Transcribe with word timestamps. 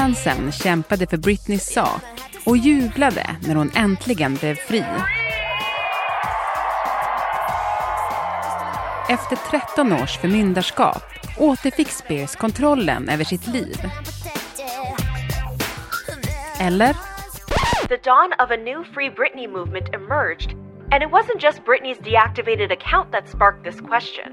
Fansen 0.00 0.52
kämpade 0.52 1.06
för 1.06 1.16
Britneys 1.16 1.72
sak 1.72 2.02
och 2.46 2.56
jublade 2.56 3.36
när 3.42 3.54
hon 3.54 3.70
äntligen 3.74 4.34
blev 4.34 4.54
fri. 4.54 4.84
Efter 9.08 9.36
13 9.36 9.92
års 9.92 10.18
förmyndarskap 10.18 11.02
återfick 11.38 11.88
Spears 11.88 12.36
kontrollen 12.36 13.08
över 13.08 13.24
sitt 13.24 13.46
liv. 13.46 13.76
Eller? 16.60 16.96
The 17.88 17.96
dawn 17.96 18.32
of 18.38 18.50
a 18.50 18.56
new 18.56 18.84
Free 18.94 19.10
Britney 19.10 19.48
movement 19.48 19.94
emerged, 19.94 20.50
and 20.92 21.02
it 21.02 21.10
wasn't 21.10 21.42
just 21.42 21.64
Britney's 21.64 21.98
deactivated 21.98 22.72
account 22.72 23.12
that 23.12 23.28
sparked 23.28 23.64
this 23.64 23.80
question. 23.80 24.32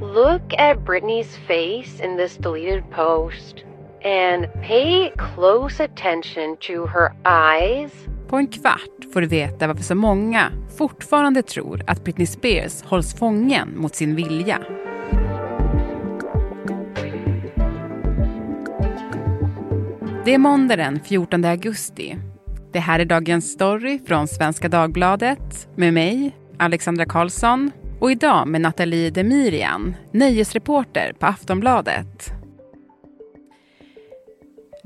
Look 0.00 0.54
at 0.58 0.84
Britney's 0.84 1.36
face 1.48 2.04
in 2.04 2.16
this 2.16 2.36
deleted 2.36 2.90
post 2.90 3.64
and 4.04 4.52
pay 4.52 5.12
close 5.34 5.84
attention 5.84 6.56
to 6.56 6.86
her 6.86 7.12
eyes. 7.24 7.92
På 8.28 8.36
en 8.36 8.46
kvart 8.46 9.12
får 9.12 9.20
du 9.20 9.26
veta 9.26 9.66
varför 9.66 9.82
så 9.82 9.94
många 9.94 10.52
fortfarande 10.78 11.42
tror 11.42 11.82
att 11.86 12.04
Britney 12.04 12.26
Spears 12.26 12.82
hålls 12.82 13.14
fången 13.14 13.72
mot 13.76 13.94
sin 13.94 14.16
vilja. 14.16 14.58
Det 20.24 20.34
är 20.34 20.38
måndag 20.38 20.76
den 20.76 21.00
14 21.00 21.44
augusti. 21.44 22.16
Det 22.72 22.78
här 22.78 23.00
är 23.00 23.04
dagens 23.04 23.52
story 23.52 23.98
från 24.06 24.28
Svenska 24.28 24.68
Dagbladet 24.68 25.68
med 25.76 25.94
mig, 25.94 26.36
Alexandra 26.58 27.06
Karlsson 27.06 27.70
och 28.00 28.10
idag 28.10 28.48
med 28.48 28.60
Nathalie 28.60 29.10
Demirian, 29.10 29.94
nöjesreporter 30.10 31.12
på 31.18 31.26
Aftonbladet. 31.26 32.33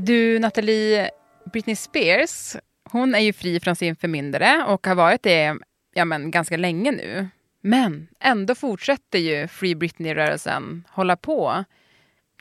Du 0.01 0.39
Nathalie, 0.39 1.11
Britney 1.53 1.77
Spears, 1.77 2.57
hon 2.91 3.15
är 3.15 3.19
ju 3.19 3.33
fri 3.33 3.61
från 3.61 3.77
sin 3.77 3.97
förmyndare 3.97 4.65
och 4.69 4.87
har 4.87 4.95
varit 4.95 5.23
det 5.23 5.57
ja, 5.95 6.05
men, 6.05 6.31
ganska 6.31 6.57
länge 6.57 6.91
nu. 6.91 7.29
Men 7.63 8.09
ändå 8.21 8.55
fortsätter 8.55 9.19
ju 9.19 9.49
Free 9.49 9.75
Britney-rörelsen 9.75 10.85
hålla 10.91 11.17
på. 11.17 11.65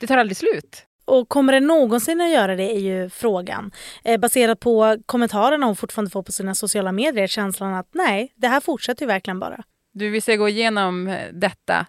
Det 0.00 0.06
tar 0.06 0.16
aldrig 0.16 0.36
slut. 0.36 0.86
Och 1.04 1.28
kommer 1.28 1.52
det 1.52 1.60
någonsin 1.60 2.20
att 2.20 2.30
göra 2.30 2.56
det 2.56 2.76
är 2.76 2.80
ju 2.80 3.10
frågan. 3.10 3.72
Eh, 4.04 4.20
baserat 4.20 4.60
på 4.60 4.98
kommentarerna 5.06 5.66
hon 5.66 5.76
fortfarande 5.76 6.10
får 6.10 6.22
på 6.22 6.32
sina 6.32 6.54
sociala 6.54 6.92
medier 6.92 7.26
känslan 7.26 7.74
att 7.74 7.88
nej, 7.92 8.32
det 8.36 8.48
här 8.48 8.60
fortsätter 8.60 9.02
ju 9.02 9.06
verkligen 9.06 9.40
bara. 9.40 9.64
Du, 9.92 10.10
vi 10.10 10.20
ska 10.20 10.36
gå 10.36 10.48
igenom 10.48 11.08
eh, 11.08 11.28
detta. 11.32 11.86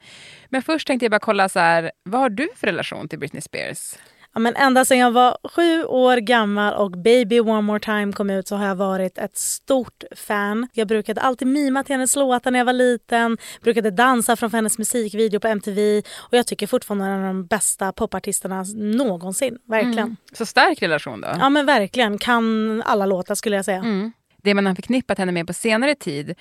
Men 0.49 0.61
först 0.61 0.87
tänkte 0.87 1.05
jag 1.05 1.11
bara 1.11 1.19
kolla 1.19 1.49
så 1.49 1.59
här, 1.59 1.91
vad 2.03 2.21
har 2.21 2.29
du 2.29 2.49
för 2.55 2.67
relation 2.67 3.09
till 3.09 3.19
Britney 3.19 3.41
Spears? 3.41 3.95
Ja, 4.39 4.43
men 4.43 4.55
ända 4.55 4.85
sedan 4.85 4.97
jag 4.97 5.11
var 5.11 5.37
sju 5.43 5.83
år 5.83 6.17
gammal 6.17 6.73
och 6.73 6.91
Baby 6.91 7.39
One 7.39 7.61
More 7.61 7.79
Time 7.79 8.13
kom 8.13 8.29
ut 8.29 8.47
så 8.47 8.55
har 8.55 8.67
jag 8.67 8.75
varit 8.75 9.17
ett 9.17 9.37
stort 9.37 10.03
fan. 10.15 10.67
Jag 10.73 10.87
brukade 10.87 11.21
alltid 11.21 11.47
mima 11.47 11.83
till 11.83 11.93
hennes 11.93 12.15
låtar 12.15 12.51
när 12.51 12.59
jag 12.59 12.65
var 12.65 12.73
liten, 12.73 13.37
brukade 13.61 13.91
dansa 13.91 14.35
framför 14.35 14.57
hennes 14.57 14.77
musikvideo 14.77 15.39
på 15.39 15.47
MTV 15.47 16.01
och 16.17 16.37
jag 16.37 16.47
tycker 16.47 16.67
fortfarande 16.67 17.05
hon 17.05 17.13
är 17.13 17.17
en 17.17 17.23
av 17.23 17.27
de 17.27 17.45
bästa 17.45 17.93
popartisterna 17.93 18.65
någonsin. 18.75 19.57
Verkligen. 19.65 19.99
Mm. 19.99 20.15
Så 20.33 20.45
stark 20.45 20.81
relation 20.81 21.21
då? 21.21 21.27
Ja 21.39 21.49
men 21.49 21.65
verkligen. 21.65 22.17
Kan 22.17 22.81
alla 22.85 23.05
låtar 23.05 23.35
skulle 23.35 23.55
jag 23.55 23.65
säga. 23.65 23.77
Mm. 23.77 24.11
Det 24.37 24.53
man 24.53 24.65
har 24.65 24.75
förknippat 24.75 25.17
henne 25.17 25.31
med 25.31 25.47
på 25.47 25.53
senare 25.53 25.95
tid 25.95 26.35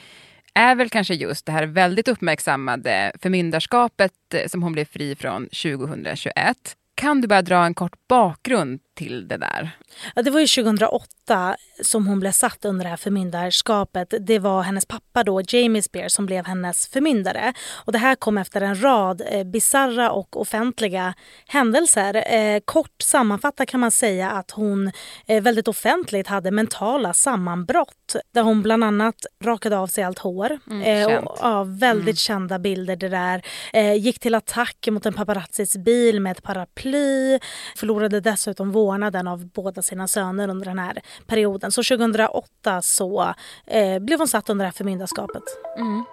är 0.55 0.75
väl 0.75 0.91
kanske 0.91 1.15
just 1.15 1.47
det 1.47 1.53
här 1.53 1.67
väldigt 1.67 2.09
uppmärksammade 2.09 3.13
förmyndarskapet 3.23 4.13
som 4.47 4.63
hon 4.63 4.73
blev 4.73 4.85
fri 4.85 5.17
från 5.17 5.43
2021. 5.47 6.78
Kan 7.01 7.21
du 7.21 7.29
bara 7.29 7.43
dra 7.43 7.67
en 7.67 7.75
kort 7.75 7.93
bakgrund 8.09 8.81
till 8.99 9.29
det 9.29 9.37
där? 9.37 9.71
Ja, 10.15 10.23
det 10.23 10.31
var 10.31 10.41
ju 10.41 10.47
2008 10.47 11.57
som 11.83 12.07
hon 12.07 12.21
blev 12.21 12.33
satt 12.33 12.65
under 12.65 12.85
det 12.85 12.89
här 12.89 12.97
förmyndarskapet. 12.97 14.15
Det 14.21 14.39
var 14.39 14.63
hennes 14.63 14.87
pappa 14.87 15.25
då, 15.25 15.43
Jamie 15.49 15.83
Spears, 15.83 16.13
som 16.13 16.27
blev 16.27 16.47
hennes 16.47 16.89
förmyndare. 16.89 17.53
Och 17.75 17.93
det 17.93 17.99
här 17.99 18.15
kom 18.15 18.39
efter 18.39 18.61
en 18.61 18.83
rad 18.83 19.23
eh, 19.31 19.45
bizarra 19.45 20.11
och 20.11 20.41
offentliga 20.41 21.15
händelser. 21.47 22.35
Eh, 22.35 22.61
kort 22.65 23.03
sammanfattat 23.03 23.69
kan 23.69 23.81
man 23.81 23.91
säga 23.91 24.31
att 24.31 24.51
hon 24.51 24.93
eh, 25.27 25.43
väldigt 25.43 25.69
offentligt 25.69 26.27
hade 26.27 26.51
mentala 26.51 27.15
sammanbrott 27.15 28.17
där 28.35 28.43
hon 28.43 28.63
bland 28.63 28.85
annat 28.85 29.27
rakade 29.45 29.79
av 29.79 29.87
sig 29.87 30.05
allt 30.05 30.19
hår. 30.19 30.59
Mm, 30.71 30.83
eh, 30.83 31.19
och, 31.19 31.39
ja, 31.41 31.65
väldigt 31.65 32.03
mm. 32.03 32.17
kända 32.17 32.59
bilder 32.59 32.97
det 32.97 33.09
där. 33.09 33.43
Eh, 33.73 33.95
gick 33.95 34.19
till 34.19 34.35
attack 34.35 34.89
mot 34.91 35.07
en 35.07 35.15
paparazzis 35.15 35.77
bil 35.77 36.21
med 36.21 36.33
ett 36.33 36.43
paraply. 36.43 37.39
Förlorade 37.77 38.21
dessutom 38.21 38.73
vårdnaden 38.89 39.29
av 39.29 39.47
båda 39.47 39.83
sina 39.83 40.09
söner 40.09 40.49
under 40.49 40.67
den 40.67 40.79
här 40.79 41.01
perioden. 41.27 41.73
Så 41.73 41.83
2008 41.83 42.83
så 42.83 43.35
eh, 43.67 43.99
blev 43.99 44.19
hon 44.19 44.29
satt 44.29 44.51
under 44.51 44.65
det 44.65 44.67
här 44.67 44.73
förmyndarskapet. 44.73 45.43
Mm. 45.79 46.05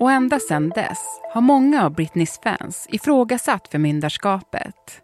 Och 0.00 0.10
ända 0.10 0.38
sedan 0.38 0.68
dess 0.68 1.20
har 1.34 1.40
många 1.40 1.84
av 1.84 1.92
Britneys 1.92 2.40
fans 2.44 2.86
ifrågasatt 2.90 3.68
förmyndarskapet. 3.68 5.02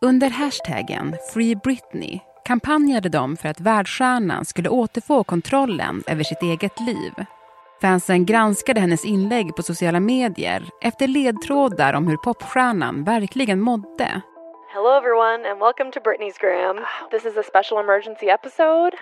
Under 0.00 0.30
hashtaggen 0.30 1.16
Free 1.32 1.56
Britney 1.56 2.20
kampanjade 2.44 3.08
de 3.08 3.36
för 3.36 3.48
att 3.48 3.60
världsstjärnan 3.60 4.44
skulle 4.44 4.68
återfå 4.68 5.24
kontrollen 5.24 6.02
över 6.06 6.24
sitt 6.24 6.42
eget 6.42 6.80
liv. 6.80 7.12
Fansen 7.84 8.26
granskade 8.26 8.80
hennes 8.80 9.04
inlägg 9.04 9.56
på 9.56 9.62
sociala 9.62 10.00
medier 10.00 10.62
efter 10.80 11.08
ledtrådar 11.08 11.94
om 11.94 12.08
hur 12.08 12.16
popstjärnan 12.16 13.04
verkligen 13.04 13.60
mådde. 13.60 14.22
Hello 14.74 14.90
everyone 14.98 15.50
and 15.50 15.60
welcome 15.60 15.90
to 15.92 16.00
Britney's 16.00 16.38
Gram. 16.40 16.76
This 17.10 17.24
is 17.26 17.36
a 17.36 17.42
special 17.42 17.84
emergency 17.84 18.26
episode. 18.26 18.92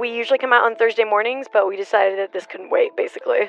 We 0.00 0.08
usually 0.20 0.38
come 0.38 0.56
out 0.56 0.64
on 0.70 0.76
Thursday 0.76 1.04
mornings 1.04 1.46
but 1.52 1.62
we 1.70 1.76
decided 1.76 2.16
that 2.18 2.32
this 2.32 2.46
couldn't 2.46 2.70
wait 2.70 2.96
basically. 2.96 3.48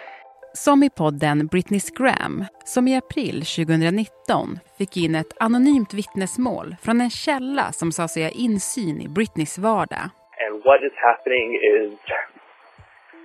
Som 0.54 0.84
i 0.84 0.90
podden 0.90 1.48
Britney's 1.48 1.90
Gram, 2.00 2.46
som 2.66 2.88
i 2.88 2.98
april 2.98 3.36
2019 3.46 4.60
fick 4.78 4.98
in 4.98 5.16
ett 5.16 5.34
anonymt 5.40 5.94
vittnesmål 5.94 6.76
från 6.82 7.02
en 7.02 7.10
källa 7.10 7.72
som 7.72 7.92
sa 7.92 8.08
sig 8.08 8.24
ha 8.24 8.30
insyn 8.30 9.02
i 9.02 9.08
Britneys 9.08 9.58
vardag. 9.58 10.10
And 10.46 10.64
what 10.64 10.80
is 10.88 10.96
happening 10.96 11.48
is 11.56 12.00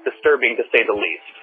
disturbing 0.05 0.57
to 0.57 0.63
say 0.73 0.85
the 0.85 0.99
least. 1.07 1.35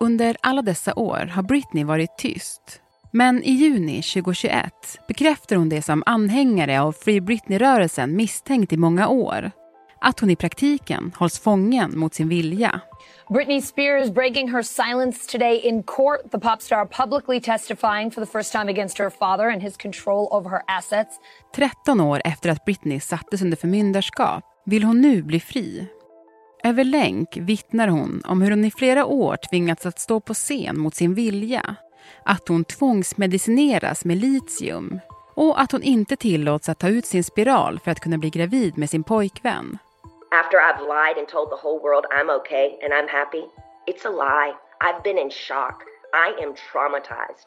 Under 0.00 0.36
alla 0.42 0.62
dessa 0.62 0.94
år 0.94 1.30
har 1.34 1.42
Britney 1.42 1.84
varit 1.84 2.18
tyst. 2.18 2.80
Men 3.10 3.42
i 3.42 3.50
juni 3.50 4.02
2021 4.02 4.72
bekräftar 5.08 5.56
hon 5.56 5.68
det 5.68 5.82
som 5.82 6.02
anhängare 6.06 6.80
av 6.80 6.92
Free 6.92 7.20
Britney-rörelsen 7.20 8.16
misstänkt 8.16 8.72
i 8.72 8.76
många 8.76 9.08
år. 9.08 9.50
Att 10.00 10.20
hon 10.20 10.30
i 10.30 10.36
praktiken 10.36 11.12
hålls 11.16 11.40
fången 11.40 11.98
mot 11.98 12.14
sin 12.14 12.28
vilja. 12.28 12.80
Britney 13.28 13.60
Spears 13.60 14.10
breaking 14.10 14.52
her 14.52 14.62
silence 14.62 15.30
today 15.32 15.60
in 15.60 15.82
court. 15.82 16.30
The 16.32 16.38
pop 16.38 16.62
star 16.62 16.86
publicly 16.86 17.40
testifying 17.40 18.10
for 18.10 18.24
the 18.24 18.32
first 18.32 18.52
time 18.52 18.68
against 18.68 18.98
her 18.98 19.10
father 19.10 19.50
and 19.50 19.62
his 19.62 19.76
control 19.76 20.28
over 20.30 20.50
her 20.50 20.62
assets. 20.66 21.16
13 21.54 22.00
år 22.00 22.22
efter 22.24 22.50
att 22.50 22.64
Britney 22.64 23.00
sattes 23.00 23.42
under 23.42 23.56
förmyndarskap 23.56 24.44
vill 24.66 24.82
hon 24.82 25.00
nu 25.00 25.22
bli 25.22 25.40
fri. 25.40 25.86
Över 26.66 26.84
länk 26.84 27.36
vittnar 27.36 27.88
hon 27.88 28.22
om 28.24 28.42
hur 28.42 28.50
hon 28.50 28.64
i 28.64 28.70
flera 28.70 29.04
år 29.04 29.36
tvingats 29.50 29.86
att 29.86 29.98
stå 29.98 30.20
på 30.20 30.34
scen 30.34 30.78
mot 30.78 30.94
sin 30.94 31.14
vilja. 31.14 31.76
Att 32.24 32.48
hon 32.48 32.64
tvångsmedicineras 32.64 34.04
med 34.04 34.16
litium 34.16 35.00
och 35.34 35.60
att 35.60 35.72
hon 35.72 35.82
inte 35.82 36.16
tillåts 36.16 36.68
att 36.68 36.78
ta 36.78 36.88
ut 36.88 37.06
sin 37.06 37.24
spiral 37.24 37.80
för 37.84 37.90
att 37.90 38.00
kunna 38.00 38.18
bli 38.18 38.30
gravid 38.30 38.78
med 38.78 38.90
sin 38.90 39.02
pojkvän. 39.04 39.78
After 40.30 40.58
I've 40.58 40.80
lied 40.80 41.18
and 41.18 41.28
told 41.28 41.48
the 41.50 41.60
whole 41.62 41.80
world 41.82 42.04
I'm 42.16 42.36
okay 42.40 42.66
and 42.82 42.92
I'm 42.92 43.08
happy, 43.08 43.44
it's 43.86 44.04
a 44.06 44.12
lie. 44.24 44.52
I've 44.86 45.02
been 45.02 45.18
in 45.18 45.30
shock. 45.30 45.76
I 46.28 46.44
am 46.44 46.54
traumatized. 46.72 47.46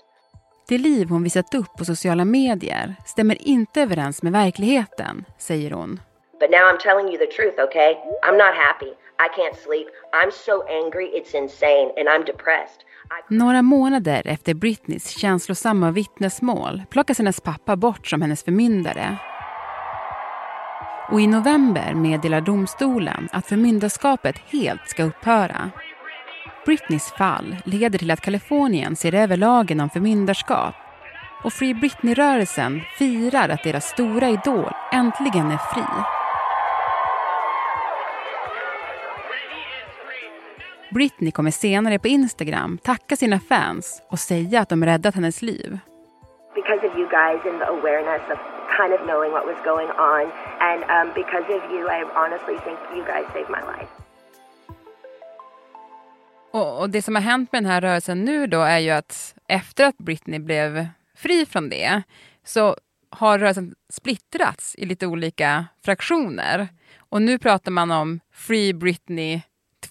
Det 0.68 0.78
liv 0.78 1.10
hon 1.10 1.24
visat 1.24 1.54
upp 1.54 1.78
på 1.78 1.86
sociala 1.86 2.26
medier 2.26 2.96
stämmer 3.06 3.48
inte 3.48 3.82
överens 3.82 4.24
med 4.24 4.32
verkligheten, 4.32 5.26
säger 5.38 5.72
hon. 5.72 6.00
But 6.40 6.52
now 6.52 6.64
I'm 6.70 6.78
telling 6.78 7.08
you 7.10 7.18
the 7.18 7.32
truth, 7.38 7.60
okay? 7.60 7.92
I'm 8.24 8.38
not 8.38 8.56
happy. 8.56 8.94
I 9.26 9.28
can't 9.38 9.58
sleep. 9.66 9.88
I'm 10.14 10.32
so 10.32 10.64
angry 10.82 11.06
it's 11.18 11.34
insane 11.42 11.90
and 11.98 12.08
I'm 12.08 12.26
depressed. 12.26 12.80
Några 13.30 13.62
månader 13.62 14.22
efter 14.26 14.54
Britneys 14.54 15.10
känslosamma 15.10 15.92
vittnesmål 15.92 16.82
plockas 16.90 17.18
hennes 17.18 17.42
pappa 17.42 17.76
bort 17.76 18.08
som 18.08 18.22
hennes 18.22 18.44
förmyndare. 18.44 19.18
Och 21.12 21.22
i 21.22 21.28
november 21.28 21.94
meddelar 21.94 22.42
domstolen 22.42 23.30
att 23.32 23.46
förmyndarskapet 23.46 24.36
helt 24.38 24.90
ska 24.90 25.04
upphöra. 25.04 25.72
Britneys 26.66 27.12
fall 27.12 27.56
leder 27.66 28.00
till 28.00 28.12
att 28.12 28.22
Kalifornien 28.22 28.96
ser 28.96 29.14
över 29.14 29.38
lagen 29.38 29.80
om 29.80 29.90
förmyndarskap 29.90 30.76
och 31.44 31.54
Free 31.54 31.74
Britney-rörelsen 31.74 32.82
firar 32.98 33.50
att 33.50 33.64
deras 33.64 33.86
stora 33.86 34.30
idol 34.30 34.74
äntligen 34.92 35.52
är 35.52 35.74
fri. 35.74 36.19
Britney 40.94 41.32
kommer 41.32 41.52
senare 41.52 42.00
på 42.00 42.08
Instagram 42.08 42.78
tacka 42.78 43.16
sina 43.16 43.40
fans 43.40 44.02
och 44.10 44.20
säga 44.20 44.62
att 44.62 44.70
de 44.70 44.86
räddat 44.86 45.16
hennes 45.16 45.42
liv. 45.42 45.80
because 46.56 46.82
of 46.88 46.94
you 47.00 47.08
guys 47.10 47.40
and 47.50 47.60
the 47.64 47.70
awareness 47.78 48.24
of 48.34 48.38
kind 48.78 48.92
of 48.94 49.02
knowing 49.06 49.32
what 49.32 49.46
was 49.46 49.60
going 49.72 49.90
on. 50.14 50.24
And 50.70 50.80
um, 50.96 51.08
because 51.22 51.46
of 51.58 51.62
you, 51.72 51.82
I 51.88 52.04
honestly 52.22 52.58
think 52.66 52.78
you 52.96 53.04
guys 53.06 53.26
saved 53.34 53.50
my 53.50 53.62
life. 53.74 53.92
Och, 56.52 56.82
och, 56.82 56.90
det 56.90 57.02
som 57.02 57.16
har 57.16 57.22
hänt 57.22 57.52
med 57.52 57.64
den 57.64 57.72
här 57.72 57.82
rörelsen 57.82 58.26
nu 58.26 58.48
då 58.48 58.62
är 58.62 58.80
ju 58.80 58.90
att 58.90 59.36
efter 59.48 59.86
att 59.86 59.98
Britney 59.98 60.40
blev 60.40 60.88
fri 61.16 61.46
från 61.46 61.70
det 61.70 62.02
så 62.44 62.76
har 63.10 63.40
rörelsen 63.40 63.76
splittrats 63.90 64.76
i 64.76 64.86
lite 64.86 65.08
olika 65.08 65.66
fraktioner. 65.86 66.68
Och 67.10 67.22
nu 67.22 67.38
pratar 67.40 67.72
man 67.72 67.92
om 67.92 68.20
Free 68.34 68.74
Britney 68.74 69.42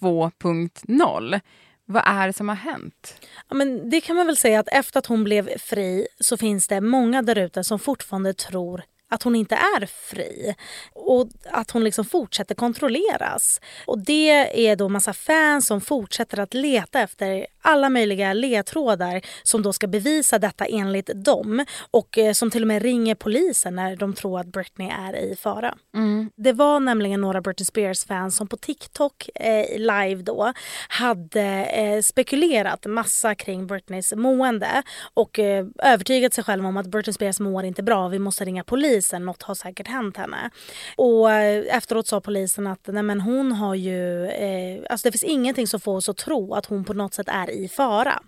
2.0. 0.00 1.40
Vad 1.84 2.02
är 2.06 2.26
det 2.26 2.32
som 2.32 2.48
har 2.48 2.56
hänt? 2.56 3.20
Ja, 3.48 3.54
men 3.54 3.90
det 3.90 4.00
kan 4.00 4.16
man 4.16 4.26
väl 4.26 4.36
säga 4.36 4.60
att 4.60 4.68
efter 4.68 4.98
att 4.98 5.06
hon 5.06 5.24
blev 5.24 5.58
fri 5.58 6.06
så 6.20 6.36
finns 6.36 6.68
det 6.68 6.80
många 6.80 7.22
där 7.22 7.38
ute 7.38 7.64
som 7.64 7.78
fortfarande 7.78 8.34
tror 8.34 8.82
att 9.08 9.22
hon 9.22 9.34
inte 9.34 9.54
är 9.54 9.86
fri 9.86 10.54
och 10.94 11.28
att 11.50 11.70
hon 11.70 11.84
liksom 11.84 12.04
fortsätter 12.04 12.54
kontrolleras. 12.54 13.60
Och 13.86 13.98
Det 13.98 14.68
är 14.68 14.76
då 14.76 14.88
massa 14.88 15.12
fans 15.12 15.66
som 15.66 15.80
fortsätter 15.80 16.40
att 16.40 16.54
leta 16.54 17.00
efter 17.00 17.46
alla 17.62 17.88
möjliga 17.88 18.32
ledtrådar 18.32 19.20
som 19.42 19.62
då 19.62 19.72
ska 19.72 19.86
bevisa 19.86 20.38
detta 20.38 20.64
enligt 20.64 21.10
dem 21.14 21.64
och 21.90 22.18
eh, 22.18 22.32
som 22.32 22.50
till 22.50 22.62
och 22.62 22.68
med 22.68 22.82
ringer 22.82 23.14
polisen 23.14 23.74
när 23.74 23.96
de 23.96 24.14
tror 24.14 24.40
att 24.40 24.46
Britney 24.46 24.88
är 24.88 25.16
i 25.16 25.36
fara. 25.36 25.74
Mm. 25.94 26.30
Det 26.36 26.52
var 26.52 26.80
nämligen 26.80 27.20
några 27.20 27.40
Britney 27.40 27.64
Spears-fans 27.64 28.36
som 28.36 28.48
på 28.48 28.56
TikTok 28.56 29.28
eh, 29.34 29.78
live 29.78 30.22
då 30.22 30.52
hade 30.88 31.64
eh, 31.64 32.02
spekulerat 32.02 32.86
massa 32.86 33.34
kring 33.34 33.66
Britneys 33.66 34.14
mående 34.16 34.82
och 35.14 35.38
eh, 35.38 35.66
övertygat 35.78 36.34
sig 36.34 36.44
själva 36.44 36.68
om 36.68 36.76
att 36.76 36.86
Britney 36.86 37.14
Spears 37.14 37.40
mår 37.40 37.64
inte 37.64 37.82
bra, 37.82 38.08
vi 38.08 38.18
måste 38.18 38.44
ringa 38.44 38.64
polisen, 38.64 38.97
något 39.18 39.42
har 39.42 39.54
säkert 39.54 39.88
hänt 39.88 40.16
henne. 40.16 40.50
Och 40.96 41.32
eh, 41.32 41.76
efteråt 41.76 42.06
sa 42.06 42.20
polisen 42.20 42.66
att 42.66 42.86
nej 42.86 43.02
men 43.02 43.20
hon 43.20 43.52
har 43.52 43.74
ju, 43.74 44.26
eh, 44.26 44.82
alltså 44.90 45.08
det 45.08 45.12
finns 45.12 45.32
ingenting 45.32 45.66
som 45.66 45.80
får 45.80 45.96
oss 45.96 46.08
att 46.08 46.16
tro 46.16 46.54
att 46.54 46.66
hon 46.66 46.84
på 46.84 46.94
något 46.94 47.14
sätt 47.14 47.28
är 47.28 47.50
i 47.50 47.68
fara. 47.68 48.22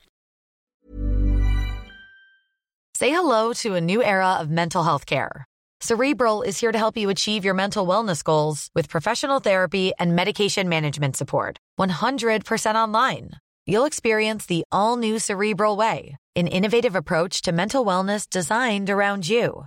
Say 2.99 3.11
hello 3.11 3.55
to 3.55 3.77
a 3.77 3.81
new 3.81 4.03
era 4.03 4.43
of 4.43 4.49
mental 4.49 4.85
health 4.85 5.07
care. 5.07 5.45
Cerebral 5.83 6.43
is 6.43 6.61
here 6.61 6.73
to 6.73 6.79
help 6.79 6.99
you 6.99 7.09
achieve 7.09 7.47
your 7.47 7.55
mental 7.55 7.87
wellness 7.87 8.23
goals 8.23 8.69
with 8.75 8.91
professional 8.91 9.41
therapy 9.41 9.93
and 9.99 10.15
medication 10.15 10.69
management 10.69 11.17
support. 11.17 11.57
100% 11.79 12.75
online. 12.75 13.31
You'll 13.67 13.87
experience 13.87 14.45
the 14.45 14.65
all 14.71 14.99
new 14.99 15.19
Cerebral 15.19 15.77
Way, 15.77 16.19
an 16.37 16.49
innovative 16.49 16.95
approach 16.95 17.41
to 17.43 17.53
mental 17.53 17.83
wellness 17.87 18.29
designed 18.29 18.91
around 18.91 19.27
you. 19.27 19.67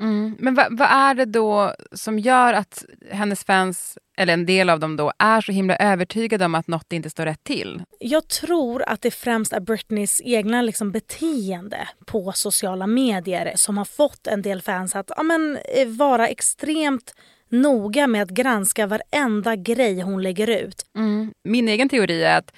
Mm, 0.00 0.36
men 0.38 0.54
vad, 0.54 0.78
vad 0.78 0.88
är 0.90 1.14
det 1.14 1.24
då 1.24 1.74
som 1.92 2.18
gör 2.18 2.52
att 2.52 2.84
hennes 3.10 3.44
fans, 3.44 3.98
eller 4.16 4.32
en 4.32 4.46
del 4.46 4.70
av 4.70 4.80
dem 4.80 4.96
då, 4.96 5.12
är 5.18 5.40
så 5.40 5.52
himla 5.52 5.76
övertygade 5.76 6.44
om 6.44 6.54
att 6.54 6.68
något 6.68 6.92
inte 6.92 7.10
står 7.10 7.24
rätt 7.24 7.44
till? 7.44 7.82
Jag 8.00 8.28
tror 8.28 8.82
att 8.82 9.02
det 9.02 9.10
främst 9.10 9.52
är 9.52 9.60
Britneys 9.60 10.20
egna 10.24 10.62
liksom 10.62 10.92
beteende 10.92 11.88
på 12.06 12.32
sociala 12.32 12.86
medier 12.86 13.52
som 13.56 13.78
har 13.78 13.84
fått 13.84 14.26
en 14.26 14.42
del 14.42 14.62
fans 14.62 14.96
att 14.96 15.10
ja, 15.16 15.22
men, 15.22 15.58
eh, 15.74 15.88
vara 15.88 16.28
extremt 16.28 17.14
noga 17.48 18.06
med 18.06 18.22
att 18.22 18.30
granska 18.30 18.86
varenda 18.86 19.56
grej 19.56 20.00
hon 20.00 20.22
lägger 20.22 20.50
ut. 20.50 20.86
Mm. 20.96 21.32
Min 21.44 21.68
egen 21.68 21.88
teori 21.88 22.24
är 22.24 22.38
att 22.38 22.52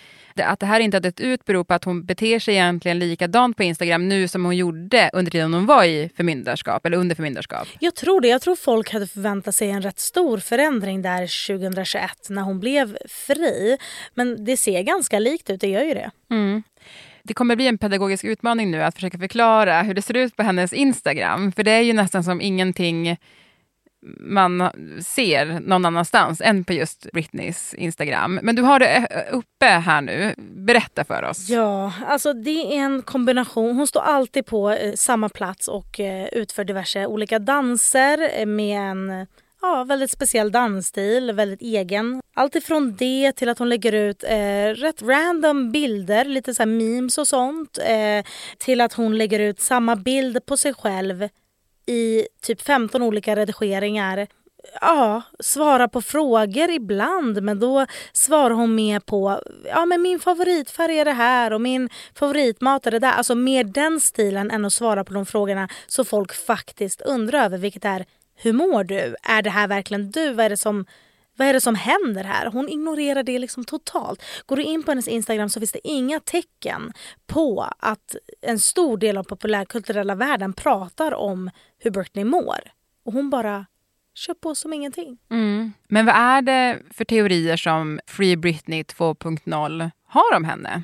att 0.44 0.60
det 0.60 0.66
här 0.66 0.80
inte 0.80 0.96
har 0.96 1.02
dött 1.02 1.20
ut 1.20 1.44
beror 1.44 1.64
på 1.64 1.74
att 1.74 1.84
hon 1.84 2.04
beter 2.04 2.38
sig 2.38 2.54
egentligen 2.54 2.98
likadant 2.98 3.56
på 3.56 3.62
Instagram 3.62 4.08
nu 4.08 4.28
som 4.28 4.44
hon 4.44 4.56
gjorde 4.56 5.10
under 5.12 5.30
tiden 5.30 5.54
hon 5.54 5.66
var 5.66 5.84
i 5.84 6.10
förmyndarskap 6.16 6.86
eller 6.86 6.96
under 6.96 7.14
förmyndarskap. 7.14 7.68
Jag 7.78 7.94
tror 7.94 8.20
det. 8.20 8.28
Jag 8.28 8.42
tror 8.42 8.56
folk 8.56 8.92
hade 8.92 9.06
förväntat 9.06 9.54
sig 9.54 9.70
en 9.70 9.82
rätt 9.82 9.98
stor 10.00 10.38
förändring 10.38 11.02
där 11.02 11.48
2021 11.58 12.10
när 12.28 12.42
hon 12.42 12.60
blev 12.60 12.98
fri. 13.08 13.78
Men 14.14 14.44
det 14.44 14.56
ser 14.56 14.82
ganska 14.82 15.18
likt 15.18 15.50
ut, 15.50 15.60
det 15.60 15.68
gör 15.68 15.84
ju 15.84 15.94
det. 15.94 16.10
Mm. 16.30 16.62
Det 17.22 17.34
kommer 17.34 17.56
bli 17.56 17.66
en 17.66 17.78
pedagogisk 17.78 18.24
utmaning 18.24 18.70
nu 18.70 18.82
att 18.82 18.94
försöka 18.94 19.18
förklara 19.18 19.82
hur 19.82 19.94
det 19.94 20.02
ser 20.02 20.16
ut 20.16 20.36
på 20.36 20.42
hennes 20.42 20.72
Instagram. 20.72 21.52
För 21.52 21.62
det 21.62 21.70
är 21.70 21.80
ju 21.80 21.92
nästan 21.92 22.24
som 22.24 22.40
ingenting 22.40 23.16
man 24.20 24.70
ser 25.06 25.60
någon 25.60 25.84
annanstans 25.84 26.40
än 26.40 26.64
på 26.64 26.72
just 26.72 27.06
Britneys 27.12 27.74
Instagram. 27.74 28.40
Men 28.42 28.56
du 28.56 28.62
har 28.62 28.78
det 28.78 28.96
eh, 28.96 29.36
uppe 29.36 29.66
här 29.66 30.00
nu. 30.00 30.34
Berätta 30.38 31.04
för 31.04 31.22
oss. 31.22 31.48
Ja, 31.48 31.92
alltså 32.06 32.32
det 32.32 32.76
är 32.76 32.80
en 32.80 33.02
kombination. 33.02 33.76
Hon 33.76 33.86
står 33.86 34.00
alltid 34.00 34.46
på 34.46 34.70
eh, 34.70 34.92
samma 34.94 35.28
plats 35.28 35.68
och 35.68 36.00
eh, 36.00 36.28
utför 36.32 36.64
diverse 36.64 37.06
olika 37.06 37.38
danser 37.38 38.46
med 38.46 38.90
en 38.90 39.26
ja, 39.62 39.84
väldigt 39.84 40.10
speciell 40.10 40.52
dansstil, 40.52 41.32
väldigt 41.32 41.62
egen. 41.62 42.20
Allt 42.34 42.54
ifrån 42.54 42.96
det 42.98 43.32
till 43.32 43.48
att 43.48 43.58
hon 43.58 43.68
lägger 43.68 43.92
ut 43.92 44.24
eh, 44.24 44.66
rätt 44.74 45.02
random 45.02 45.72
bilder, 45.72 46.24
lite 46.24 46.54
så 46.54 46.66
memes 46.66 47.18
och 47.18 47.28
sånt. 47.28 47.78
Eh, 47.78 48.24
till 48.58 48.80
att 48.80 48.92
hon 48.92 49.18
lägger 49.18 49.40
ut 49.40 49.60
samma 49.60 49.96
bild 49.96 50.46
på 50.46 50.56
sig 50.56 50.74
själv 50.74 51.28
i 51.88 52.26
typ 52.42 52.62
15 52.62 53.02
olika 53.02 53.36
redigeringar 53.36 54.26
ja, 54.80 55.22
svara 55.40 55.88
på 55.88 56.02
frågor 56.02 56.70
ibland 56.70 57.42
men 57.42 57.60
då 57.60 57.86
svarar 58.12 58.54
hon 58.54 58.74
mer 58.74 59.00
på 59.00 59.42
ja 59.64 59.84
men 59.84 60.02
min 60.02 60.20
favoritfärg 60.20 60.98
är 60.98 61.04
det 61.04 61.12
här 61.12 61.52
och 61.52 61.60
min 61.60 61.88
favoritmat 62.14 62.86
är 62.86 62.90
det 62.90 62.98
där. 62.98 63.12
Alltså 63.12 63.34
mer 63.34 63.64
den 63.64 64.00
stilen 64.00 64.50
än 64.50 64.64
att 64.64 64.72
svara 64.72 65.04
på 65.04 65.14
de 65.14 65.26
frågorna 65.26 65.68
som 65.86 66.04
folk 66.04 66.34
faktiskt 66.34 67.00
undrar 67.00 67.44
över 67.44 67.58
vilket 67.58 67.84
är 67.84 68.04
hur 68.34 68.52
mår 68.52 68.84
du? 68.84 69.16
Är 69.22 69.42
det 69.42 69.50
här 69.50 69.68
verkligen 69.68 70.10
du? 70.10 70.32
Vad 70.32 70.46
är 70.46 70.50
det 70.50 70.56
som 70.56 70.86
vad 71.38 71.48
är 71.48 71.52
det 71.52 71.60
som 71.60 71.74
händer 71.74 72.24
här? 72.24 72.46
Hon 72.46 72.68
ignorerar 72.68 73.22
det 73.22 73.38
liksom 73.38 73.64
totalt. 73.64 74.22
Går 74.46 74.56
du 74.56 74.62
in 74.62 74.82
på 74.82 74.90
hennes 74.90 75.08
Instagram 75.08 75.48
så 75.48 75.60
finns 75.60 75.72
det 75.72 75.88
inga 75.88 76.20
tecken 76.20 76.92
på 77.26 77.68
att 77.78 78.16
en 78.40 78.58
stor 78.58 78.96
del 78.96 79.18
av 79.18 79.22
populärkulturella 79.24 80.14
världen 80.14 80.52
pratar 80.52 81.14
om 81.14 81.50
hur 81.78 81.90
Britney 81.90 82.24
mår. 82.24 82.58
Och 83.04 83.12
hon 83.12 83.30
bara 83.30 83.66
kör 84.14 84.34
på 84.34 84.54
som 84.54 84.72
ingenting. 84.72 85.18
Mm. 85.30 85.72
Men 85.88 86.06
vad 86.06 86.14
är 86.14 86.42
det 86.42 86.78
för 86.90 87.04
teorier 87.04 87.56
som 87.56 88.00
Free 88.06 88.36
Britney 88.36 88.82
2.0 88.82 89.90
har 90.06 90.36
om 90.36 90.44
henne? 90.44 90.82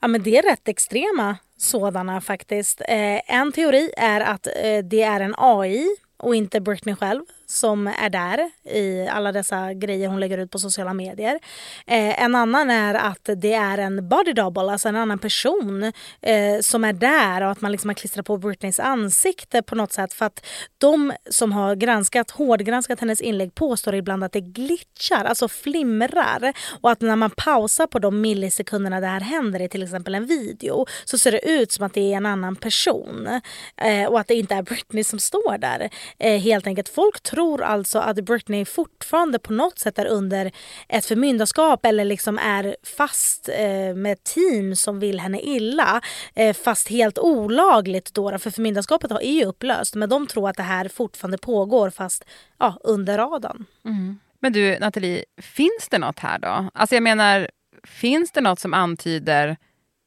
Ja, 0.00 0.08
men 0.08 0.22
det 0.22 0.38
är 0.38 0.42
rätt 0.42 0.68
extrema 0.68 1.36
sådana 1.56 2.20
faktiskt. 2.20 2.80
Eh, 2.80 3.34
en 3.34 3.52
teori 3.52 3.90
är 3.96 4.20
att 4.20 4.46
eh, 4.46 4.78
det 4.84 5.02
är 5.02 5.20
en 5.20 5.34
AI 5.38 5.96
och 6.16 6.34
inte 6.34 6.60
Britney 6.60 6.94
själv 6.94 7.22
som 7.46 7.86
är 7.86 8.10
där 8.10 8.50
i 8.64 9.08
alla 9.08 9.32
dessa 9.32 9.74
grejer 9.74 10.08
hon 10.08 10.20
lägger 10.20 10.38
ut 10.38 10.50
på 10.50 10.58
sociala 10.58 10.94
medier. 10.94 11.38
Eh, 11.86 12.22
en 12.22 12.34
annan 12.34 12.70
är 12.70 12.94
att 12.94 13.30
det 13.36 13.52
är 13.52 13.78
en 13.78 14.08
body 14.08 14.32
double, 14.32 14.72
alltså 14.72 14.88
en 14.88 14.96
annan 14.96 15.18
person 15.18 15.92
eh, 16.22 16.60
som 16.60 16.84
är 16.84 16.92
där 16.92 17.42
och 17.42 17.50
att 17.50 17.60
man 17.60 17.72
liksom 17.72 17.90
har 17.90 17.94
klistrat 17.94 18.26
på 18.26 18.36
Britneys 18.36 18.80
ansikte 18.80 19.62
på 19.62 19.74
något 19.74 19.92
sätt. 19.92 20.12
För 20.12 20.26
att 20.26 20.46
de 20.78 21.12
som 21.30 21.52
har 21.52 21.74
granskat, 21.74 22.30
hårdgranskat 22.30 23.00
hennes 23.00 23.20
inlägg 23.20 23.54
påstår 23.54 23.94
ibland 23.94 24.24
att 24.24 24.32
det 24.32 24.40
glitchar, 24.40 25.24
alltså 25.24 25.48
flimrar. 25.48 26.52
Och 26.80 26.90
att 26.90 27.00
när 27.00 27.16
man 27.16 27.30
pausar 27.30 27.86
på 27.86 27.98
de 27.98 28.20
millisekunderna 28.20 29.00
det 29.00 29.06
här 29.06 29.20
händer 29.20 29.62
i 29.62 29.68
till 29.68 29.82
exempel 29.82 30.14
en 30.14 30.26
video 30.26 30.86
så 31.04 31.18
ser 31.18 31.32
det 31.32 31.48
ut 31.48 31.72
som 31.72 31.86
att 31.86 31.94
det 31.94 32.12
är 32.12 32.16
en 32.16 32.26
annan 32.26 32.56
person. 32.56 33.40
Eh, 33.76 34.04
och 34.04 34.20
att 34.20 34.28
det 34.28 34.34
inte 34.34 34.54
är 34.54 34.62
Britney 34.62 35.04
som 35.04 35.18
står 35.18 35.58
där. 35.58 35.90
Eh, 36.18 36.40
helt 36.40 36.66
enkelt. 36.66 36.88
Folk 36.88 37.20
tror 37.34 37.62
alltså 37.62 37.98
att 37.98 38.16
Britney 38.16 38.64
fortfarande 38.64 39.38
på 39.38 39.52
något 39.52 39.78
sätt 39.78 39.98
är 39.98 40.06
under 40.06 40.52
ett 40.88 41.06
förmyndarskap 41.06 41.86
eller 41.86 42.04
liksom 42.04 42.38
är 42.38 42.76
fast 42.96 43.48
eh, 43.48 43.94
med 43.94 44.24
team 44.24 44.76
som 44.76 45.00
vill 45.00 45.20
henne 45.20 45.40
illa. 45.40 46.00
Eh, 46.34 46.56
fast 46.56 46.88
helt 46.88 47.18
olagligt 47.18 48.14
då, 48.14 48.38
för 48.38 48.50
förmyndarskapet 48.50 49.10
är 49.10 49.32
ju 49.32 49.44
upplöst. 49.44 49.94
Men 49.94 50.08
de 50.08 50.26
tror 50.26 50.48
att 50.48 50.56
det 50.56 50.62
här 50.62 50.88
fortfarande 50.88 51.38
pågår 51.38 51.90
fast 51.90 52.24
ja, 52.58 52.78
under 52.84 53.18
radarn. 53.18 53.64
Mm. 53.84 54.18
Men 54.40 54.52
du, 54.52 54.78
Nathalie, 54.78 55.24
finns 55.42 55.88
det 55.90 55.98
något 55.98 56.18
här 56.18 56.38
då? 56.38 56.70
Alltså 56.74 56.96
jag 56.96 57.02
menar, 57.02 57.50
finns 57.84 58.32
det 58.32 58.40
något 58.40 58.60
som 58.60 58.74
antyder 58.74 59.56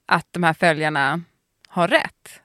att 0.05 0.27
de 0.31 0.43
här 0.43 0.53
följarna 0.53 1.21
har 1.67 1.87
rätt? 1.87 2.41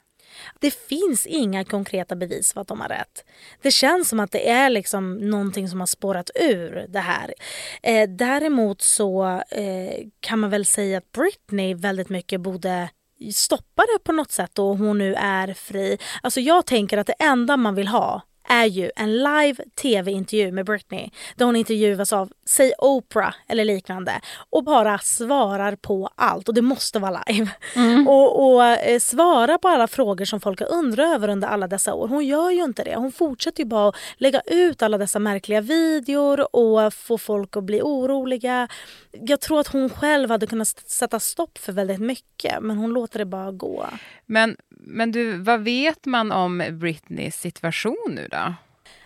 Det 0.63 0.71
finns 0.71 1.27
inga 1.27 1.65
konkreta 1.65 2.17
bevis 2.17 2.53
för 2.53 2.61
att 2.61 2.69
de 2.69 2.81
har 2.81 2.89
rätt. 2.89 3.25
Det 3.63 3.71
känns 3.71 4.09
som 4.09 4.21
att 4.21 4.31
det 4.31 4.51
är 4.51 4.71
liksom 4.71 5.15
någonting 5.15 5.69
som 5.69 5.81
har 5.81 5.87
spårat 5.87 6.31
ur 6.35 6.87
det 6.89 7.01
här. 7.01 7.35
Eh, 7.83 8.09
däremot 8.09 8.83
så 8.83 9.25
eh, 9.51 10.07
kan 10.21 10.39
man 10.39 10.51
väl 10.51 10.67
säga 10.67 10.99
att 10.99 11.13
Britney 11.13 11.75
väldigt 11.75 12.09
mycket 12.09 12.41
borde 12.41 12.89
stoppa 13.35 13.83
det 13.83 14.05
på 14.05 14.13
något 14.13 14.33
sätt 14.33 14.59
och 14.59 14.79
hon 14.79 14.99
nu 14.99 15.15
är 15.15 15.55
fri. 15.55 15.99
Alltså 16.23 16.41
jag 16.41 16.67
tänker 16.67 16.99
att 16.99 17.07
det 17.07 17.17
enda 17.19 17.57
man 17.57 17.75
vill 17.75 17.89
ha 17.89 18.23
är 18.49 18.67
ju 18.67 18.91
en 18.97 19.17
live 19.17 19.65
tv-intervju 19.83 20.53
med 20.53 20.67
Britney 20.67 21.11
där 21.37 21.47
hon 21.47 21.57
intervjuas 21.57 22.13
av, 22.13 22.33
säg 22.45 22.73
Oprah 22.79 23.35
eller 23.49 23.65
liknande 23.65 24.21
och 24.51 24.65
bara 24.65 24.99
svarar 24.99 25.77
på 25.77 26.11
allt 26.15 26.49
och 26.49 26.55
det 26.55 26.63
måste 26.63 26.99
vara 26.99 27.23
live. 27.27 27.51
Mm. 27.77 28.09
Och, 28.09 28.55
och 28.55 28.65
eh, 28.65 28.99
svara 28.99 29.59
på 29.59 29.69
alla 29.69 29.89
frågor 29.89 30.25
som 30.25 30.41
folk 30.41 30.61
har 30.61 30.73
undrat 30.73 31.15
över 31.15 31.29
under 31.29 31.49
alla 31.49 31.69
dessa 31.69 31.95
år. 31.95 32.09
Hon 32.09 32.27
gör 32.27 32.51
ju 32.51 32.65
inte 32.65 32.85
det. 32.85 32.97
Hon 32.97 33.13
fortsätter 33.13 33.63
ju 33.63 33.69
bara 33.69 33.89
att 33.89 33.97
lägga 34.17 34.41
ut 34.47 34.83
alla 34.83 34.99
dessa 34.99 35.19
märkliga 35.19 35.61
videor 35.61 36.57
och 36.57 36.95
få 36.95 37.19
folk 37.19 37.57
att 37.57 37.65
bli 37.65 37.81
oroliga. 37.83 38.69
Jag 39.11 39.41
tror 39.41 39.61
att 39.61 39.69
hon 39.69 39.91
själv 39.91 40.31
hade 40.31 40.47
kunnat 40.47 40.69
sätta 40.69 41.21
stopp 41.21 41.59
för 41.59 41.73
väldigt 41.73 42.01
mycket 42.01 42.63
men 42.63 42.77
hon 42.77 42.91
låter 42.91 43.19
det 43.19 43.25
bara 43.25 43.51
gå. 43.53 43.87
Men, 44.27 44.57
men 44.69 45.13
du, 45.13 45.39
vad 45.39 45.61
vet 45.61 46.07
man 46.07 46.33
om 46.33 46.65
Britneys 46.71 47.41
situation 47.41 48.13
nu 48.15 48.29
då? 48.31 48.55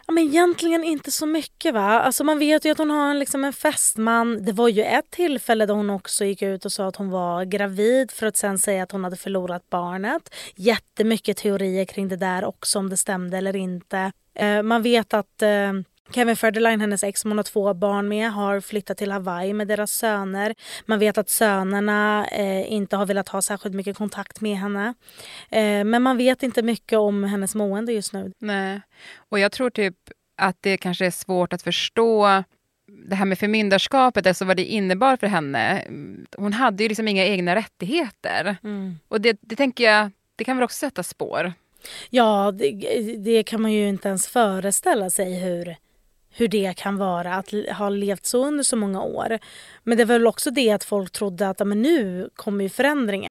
Ja, 0.06 0.12
men 0.12 0.24
egentligen 0.24 0.84
inte 0.84 1.10
så 1.10 1.26
mycket. 1.26 1.74
va? 1.74 2.00
Alltså 2.00 2.24
man 2.24 2.38
vet 2.38 2.64
ju 2.64 2.70
att 2.70 2.78
hon 2.78 2.90
har 2.90 3.10
en, 3.10 3.18
liksom 3.18 3.44
en 3.44 3.52
fästman. 3.52 4.44
Det 4.44 4.52
var 4.52 4.68
ju 4.68 4.82
ett 4.82 5.10
tillfälle 5.10 5.66
då 5.66 5.74
hon 5.74 5.90
också 5.90 6.24
gick 6.24 6.42
ut 6.42 6.64
och 6.64 6.72
sa 6.72 6.86
att 6.88 6.96
hon 6.96 7.10
var 7.10 7.44
gravid 7.44 8.10
för 8.10 8.26
att 8.26 8.36
sen 8.36 8.58
säga 8.58 8.82
att 8.82 8.92
hon 8.92 9.04
hade 9.04 9.16
förlorat 9.16 9.70
barnet. 9.70 10.34
Jättemycket 10.54 11.36
teorier 11.36 11.84
kring 11.84 12.08
det 12.08 12.16
där 12.16 12.44
också 12.44 12.78
om 12.78 12.90
det 12.90 12.96
stämde 12.96 13.38
eller 13.38 13.56
inte. 13.56 14.12
Eh, 14.34 14.62
man 14.62 14.82
vet 14.82 15.14
att 15.14 15.42
eh, 15.42 15.72
Kevin 16.10 16.36
Federline, 16.36 16.80
hennes 16.80 17.04
ex 17.04 17.20
som 17.20 17.30
hon 17.30 17.38
har 17.38 17.42
två 17.42 17.74
barn 17.74 18.08
med, 18.08 18.32
har 18.32 18.60
flyttat 18.60 18.98
till 18.98 19.10
Hawaii 19.10 19.52
med 19.52 19.68
deras 19.68 19.92
söner. 19.92 20.54
Man 20.86 20.98
vet 20.98 21.18
att 21.18 21.28
sönerna 21.28 22.26
eh, 22.32 22.72
inte 22.72 22.96
har 22.96 23.06
velat 23.06 23.28
ha 23.28 23.42
särskilt 23.42 23.74
mycket 23.74 23.96
kontakt 23.96 24.40
med 24.40 24.56
henne. 24.58 24.94
Eh, 25.50 25.84
men 25.84 26.02
man 26.02 26.16
vet 26.16 26.42
inte 26.42 26.62
mycket 26.62 26.98
om 26.98 27.24
hennes 27.24 27.54
mående 27.54 27.92
just 27.92 28.12
nu. 28.12 28.32
Nej, 28.38 28.80
och 29.28 29.38
jag 29.38 29.52
tror 29.52 29.70
typ 29.70 29.96
att 30.36 30.56
det 30.60 30.76
kanske 30.76 31.06
är 31.06 31.10
svårt 31.10 31.52
att 31.52 31.62
förstå 31.62 32.42
det 33.08 33.14
här 33.14 33.24
med 33.24 33.38
förmyndarskapet, 33.38 34.26
alltså 34.26 34.44
vad 34.44 34.56
det 34.56 34.64
innebar 34.64 35.16
för 35.16 35.26
henne. 35.26 35.84
Hon 36.36 36.52
hade 36.52 36.82
ju 36.82 36.88
liksom 36.88 37.08
inga 37.08 37.24
egna 37.24 37.54
rättigheter. 37.54 38.56
Mm. 38.64 38.98
Och 39.08 39.20
det, 39.20 39.38
det 39.40 39.56
tänker 39.56 39.84
jag, 39.84 40.10
det 40.36 40.44
kan 40.44 40.56
väl 40.56 40.64
också 40.64 40.76
sätta 40.76 41.02
spår. 41.02 41.52
Ja, 42.10 42.52
det, 42.52 42.70
det, 43.18 43.42
kan 43.42 43.62
man 43.62 43.72
ju 43.72 43.88
inte 43.88 44.08
ens 44.08 44.28
föreställa 44.28 45.10
sig 45.10 45.34
hur, 45.34 45.76
hur 46.36 46.48
det 46.48 46.76
kan 46.76 46.96
vara 46.96 47.34
att 47.34 47.54
ha 47.78 47.88
levt 47.88 48.26
så 48.26 48.46
under 48.46 48.64
så 48.64 48.76
många 48.76 49.02
år. 49.02 49.38
Men 49.84 49.98
det 49.98 50.04
var 50.04 50.14
väl 50.14 50.26
också 50.26 50.50
det 50.50 50.70
att 50.70 50.84
folk 50.84 51.12
trodde 51.12 51.48
att 51.48 51.66
men 51.66 51.82
nu 51.82 52.30
kommer 52.34 52.64
ju 52.64 52.68
förändringen. 52.68 53.30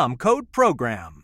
code 0.09 0.51
PROGRAM. 0.51 1.23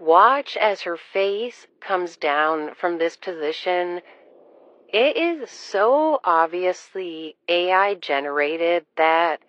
Watch 0.00 0.56
as 0.56 0.82
her 0.82 0.96
face 0.96 1.66
comes 1.80 2.16
down 2.16 2.74
from 2.74 2.98
this 2.98 3.16
position. 3.16 4.00
It 4.92 5.16
is 5.16 5.50
so 5.50 6.20
obviously 6.24 7.36
AI 7.48 7.94
generated 7.94 8.84
that 8.96 9.40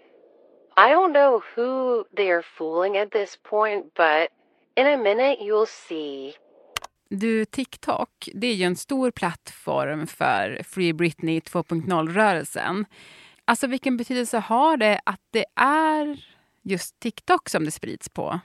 I 0.77 0.89
don't 0.89 1.13
know 1.13 1.41
who 1.55 2.05
they're 2.15 2.43
fooling 2.57 2.97
at 2.97 3.11
this 3.11 3.37
point, 3.43 3.85
but 3.95 4.29
in 4.75 4.87
a 4.87 4.97
minute 4.97 5.39
you'll 5.41 5.65
see. 5.65 6.35
Du, 7.09 7.45
TikTok, 7.45 8.09
det 8.33 8.47
är 8.47 8.53
ju 8.53 8.63
en 8.63 8.75
stor 8.75 9.11
plattform 9.11 10.07
för 10.07 10.63
Free 10.63 10.93
Britney 10.93 11.39
2.0-rörelsen. 11.39 12.85
Alltså 13.45 13.67
vilken 13.67 13.97
betydelse 13.97 14.37
har 14.37 14.77
det 14.77 14.99
att 15.03 15.21
det 15.31 15.45
är 15.55 16.25
just 16.63 16.99
TikTok 16.99 17.49
som 17.49 17.65
det 17.65 17.71
sprids 17.71 18.09
på? 18.09 18.39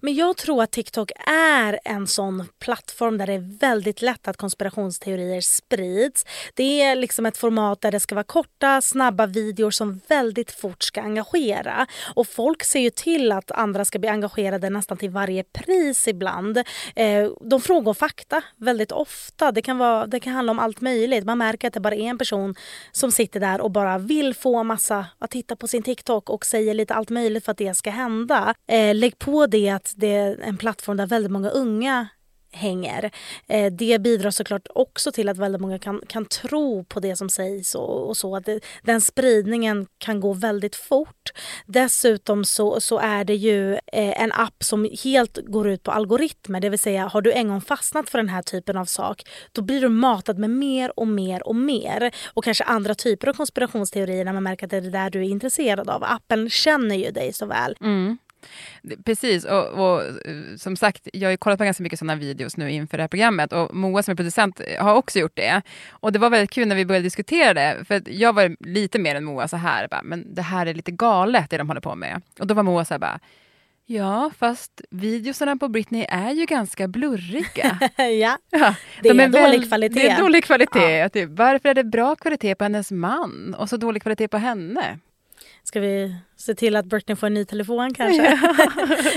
Men 0.00 0.14
jag 0.14 0.36
tror 0.36 0.62
att 0.62 0.70
TikTok 0.70 1.10
är 1.26 1.80
en 1.84 2.06
sån 2.06 2.48
plattform 2.58 3.18
där 3.18 3.26
det 3.26 3.32
är 3.32 3.58
väldigt 3.60 4.02
lätt 4.02 4.28
att 4.28 4.36
konspirationsteorier 4.36 5.40
sprids. 5.40 6.24
Det 6.54 6.82
är 6.82 6.96
liksom 6.96 7.26
ett 7.26 7.36
format 7.36 7.80
där 7.80 7.92
det 7.92 8.00
ska 8.00 8.14
vara 8.14 8.24
korta, 8.24 8.80
snabba 8.80 9.26
videor 9.26 9.70
som 9.70 10.00
väldigt 10.08 10.50
fort 10.50 10.82
ska 10.82 11.00
engagera. 11.00 11.86
Och 12.14 12.28
folk 12.28 12.64
ser 12.64 12.80
ju 12.80 12.90
till 12.90 13.32
att 13.32 13.50
andra 13.50 13.84
ska 13.84 13.98
bli 13.98 14.08
engagerade 14.08 14.70
nästan 14.70 14.96
till 14.96 15.10
varje 15.10 15.44
pris 15.44 16.08
ibland. 16.08 16.58
Eh, 16.96 17.30
de 17.40 17.60
frågar 17.60 17.94
fakta 17.94 18.42
väldigt 18.56 18.92
ofta. 18.92 19.52
Det 19.52 19.62
kan, 19.62 19.78
vara, 19.78 20.06
det 20.06 20.20
kan 20.20 20.32
handla 20.32 20.50
om 20.50 20.58
allt 20.58 20.80
möjligt. 20.80 21.24
Man 21.24 21.38
märker 21.38 21.68
att 21.68 21.74
det 21.74 21.80
bara 21.80 21.94
är 21.94 22.00
en 22.00 22.18
person 22.18 22.54
som 22.92 23.12
sitter 23.12 23.40
där 23.40 23.60
och 23.60 23.70
bara 23.70 23.98
vill 23.98 24.34
få 24.34 24.62
massa 24.62 25.06
att 25.18 25.30
titta 25.30 25.56
på 25.56 25.68
sin 25.68 25.82
TikTok 25.82 26.30
och 26.30 26.46
säger 26.46 26.74
lite 26.74 26.94
allt 26.94 27.10
möjligt 27.10 27.44
för 27.44 27.52
att 27.52 27.58
det 27.58 27.74
ska 27.74 27.90
hända. 27.90 28.54
Eh, 28.66 28.94
lägg 28.94 29.18
på 29.18 29.46
det 29.46 29.59
det 29.62 29.70
att 29.70 29.92
det 29.96 30.14
är 30.14 30.40
en 30.40 30.56
plattform 30.56 30.96
där 30.96 31.06
väldigt 31.06 31.32
många 31.32 31.50
unga 31.50 32.08
hänger. 32.52 33.10
Eh, 33.48 33.72
det 33.72 34.00
bidrar 34.00 34.30
såklart 34.30 34.66
också 34.74 35.12
till 35.12 35.28
att 35.28 35.38
väldigt 35.38 35.60
många 35.60 35.78
kan, 35.78 36.02
kan 36.06 36.24
tro 36.24 36.84
på 36.84 37.00
det 37.00 37.16
som 37.16 37.28
sägs 37.28 37.74
och, 37.74 38.08
och 38.08 38.16
så. 38.16 38.36
Att 38.36 38.44
det, 38.44 38.60
den 38.82 39.00
spridningen 39.00 39.86
kan 39.98 40.20
gå 40.20 40.32
väldigt 40.32 40.76
fort. 40.76 41.30
Dessutom 41.66 42.44
så, 42.44 42.80
så 42.80 42.98
är 42.98 43.24
det 43.24 43.34
ju 43.34 43.72
eh, 43.72 44.22
en 44.22 44.32
app 44.32 44.64
som 44.64 44.90
helt 45.04 45.38
går 45.46 45.68
ut 45.68 45.82
på 45.82 45.90
algoritmer. 45.90 46.60
Det 46.60 46.68
vill 46.68 46.78
säga 46.78 47.06
har 47.06 47.22
du 47.22 47.32
en 47.32 47.48
gång 47.48 47.60
fastnat 47.60 48.10
för 48.10 48.18
den 48.18 48.28
här 48.28 48.42
typen 48.42 48.76
av 48.76 48.84
sak 48.84 49.22
då 49.52 49.62
blir 49.62 49.80
du 49.80 49.88
matad 49.88 50.38
med 50.38 50.50
mer 50.50 50.98
och 50.98 51.08
mer 51.08 51.48
och 51.48 51.56
mer. 51.56 52.14
Och 52.26 52.44
kanske 52.44 52.64
andra 52.64 52.94
typer 52.94 53.28
av 53.28 53.34
konspirationsteorier 53.34 54.24
när 54.24 54.32
man 54.32 54.42
märker 54.42 54.66
att 54.66 54.70
det 54.70 54.76
är 54.76 54.80
det 54.80 54.90
där 54.90 55.10
du 55.10 55.18
är 55.18 55.28
intresserad 55.28 55.90
av. 55.90 56.04
Appen 56.04 56.50
känner 56.50 56.96
ju 56.96 57.10
dig 57.10 57.32
så 57.32 57.46
väl. 57.46 57.76
Mm. 57.80 58.18
Precis, 59.04 59.44
och, 59.44 59.66
och, 59.66 60.02
som 60.56 60.76
sagt, 60.76 61.08
jag 61.12 61.30
har 61.30 61.36
kollat 61.36 61.58
på 61.58 61.64
ganska 61.64 61.82
mycket 61.82 61.98
sådana 61.98 62.14
videos 62.14 62.56
nu 62.56 62.70
inför 62.70 62.96
det 62.96 63.02
här 63.02 63.08
programmet 63.08 63.52
och 63.52 63.74
Moa 63.74 64.02
som 64.02 64.12
är 64.12 64.16
producent 64.16 64.60
har 64.78 64.94
också 64.94 65.18
gjort 65.18 65.36
det. 65.36 65.62
Och 65.90 66.12
det 66.12 66.18
var 66.18 66.30
väldigt 66.30 66.50
kul 66.50 66.68
när 66.68 66.76
vi 66.76 66.86
började 66.86 67.06
diskutera 67.06 67.54
det, 67.54 67.84
för 67.84 68.02
jag 68.06 68.32
var 68.32 68.56
lite 68.60 68.98
mer 68.98 69.14
än 69.14 69.24
Moa 69.24 69.48
så 69.48 69.56
här, 69.56 69.88
bara, 69.88 70.02
men 70.02 70.34
det 70.34 70.42
här 70.42 70.66
är 70.66 70.74
lite 70.74 70.90
galet 70.90 71.50
det 71.50 71.58
de 71.58 71.68
håller 71.68 71.80
på 71.80 71.94
med. 71.94 72.22
Och 72.38 72.46
då 72.46 72.54
var 72.54 72.62
Moa 72.62 72.84
så 72.84 72.94
här 72.94 72.98
bara, 72.98 73.20
Ja, 73.90 74.30
fast 74.38 74.80
videosarna 74.90 75.56
på 75.56 75.68
Britney 75.68 76.06
är 76.08 76.30
ju 76.30 76.46
ganska 76.46 76.88
blurriga. 76.88 77.78
ja, 77.96 78.38
ja, 78.50 78.74
det 79.02 79.08
de 79.08 79.20
är, 79.20 79.24
är 79.24 79.46
dålig 79.46 79.68
kvalitet. 79.68 79.94
Det 79.94 80.08
är 80.08 80.20
dålig 80.20 80.44
kvalitet. 80.44 80.96
Ja. 80.96 81.08
Typ, 81.08 81.30
varför 81.30 81.68
är 81.68 81.74
det 81.74 81.84
bra 81.84 82.16
kvalitet 82.16 82.54
på 82.54 82.64
hennes 82.64 82.90
man 82.90 83.54
och 83.58 83.68
så 83.68 83.76
dålig 83.76 84.02
kvalitet 84.02 84.28
på 84.28 84.36
henne? 84.36 84.98
Ska 85.70 85.80
vi 85.80 86.14
se 86.36 86.54
till 86.54 86.76
att 86.76 86.86
Britney 86.86 87.16
får 87.16 87.26
en 87.26 87.34
ny 87.34 87.44
telefon 87.44 87.94
kanske? 87.94 88.38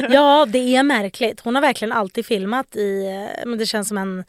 ja, 0.10 0.46
det 0.50 0.76
är 0.76 0.84
märkligt. 0.84 1.40
Hon 1.40 1.56
har 1.56 1.62
verkligen 1.62 1.92
alltid 1.92 2.26
filmat 2.26 2.76
i, 2.76 3.04
men 3.46 3.58
det 3.58 3.66
känns 3.66 3.88
som 3.88 3.98
en 3.98 4.24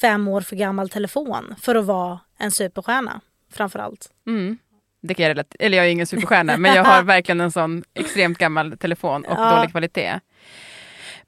fem 0.00 0.28
år 0.28 0.40
för 0.40 0.56
gammal 0.56 0.88
telefon 0.88 1.54
för 1.60 1.74
att 1.74 1.84
vara 1.84 2.20
en 2.38 2.50
superstjärna 2.50 3.20
framför 3.52 3.78
allt. 3.78 4.10
Mm. 4.26 4.58
Det 5.02 5.14
kan 5.14 5.22
jag 5.22 5.30
relatera 5.30 5.66
Eller 5.66 5.76
jag 5.76 5.86
är 5.86 5.90
ingen 5.90 6.06
superstjärna, 6.06 6.56
men 6.56 6.74
jag 6.74 6.84
har 6.84 7.02
verkligen 7.16 7.40
en 7.40 7.52
sån 7.52 7.84
extremt 7.94 8.38
gammal 8.38 8.78
telefon 8.78 9.24
och 9.24 9.38
ja. 9.38 9.56
dålig 9.56 9.70
kvalitet. 9.70 10.20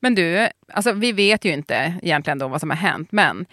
Men 0.01 0.15
du, 0.15 0.49
alltså 0.73 0.93
vi 0.93 1.13
vet 1.13 1.45
ju 1.45 1.53
inte 1.53 1.95
egentligen 2.03 2.39
då 2.39 2.49
vad 2.49 2.61
som 2.61 2.71
har 2.71 2.77
hänt, 2.77 3.13
men 3.13 3.47